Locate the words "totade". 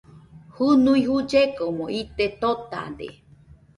2.39-3.07